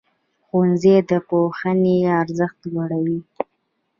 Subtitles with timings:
[0.45, 3.19] ښوونځی د پوهنې ارزښت لوړوي.